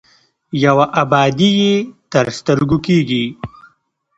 [0.63, 1.73] یوه ابادي یې
[2.11, 3.25] تر سترګو کېږي.